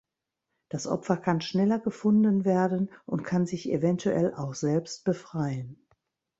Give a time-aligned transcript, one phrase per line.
[0.69, 5.87] Das Opfer kann schneller gefunden werden und kann sich eventuell auch selbst befreien.